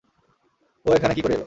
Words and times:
ও 0.85 0.89
এখানে 0.93 1.13
কি 1.13 1.21
করে 1.21 1.33
এলো! 1.33 1.39